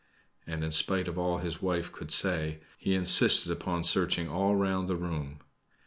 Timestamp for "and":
0.47-0.63